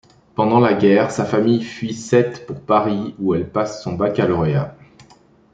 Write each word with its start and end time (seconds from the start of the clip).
Pendant 0.33 0.59
la 0.59 0.73
guerre, 0.73 1.11
sa 1.11 1.25
famille 1.25 1.61
fuit 1.61 1.93
Sète 1.93 2.47
pour 2.47 2.59
Paris, 2.61 3.13
où 3.19 3.35
elle 3.35 3.47
passe 3.51 3.83
son 3.83 3.93
baccalauréat. 3.93 4.75